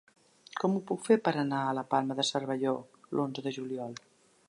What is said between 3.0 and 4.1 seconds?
l'onze de juliol?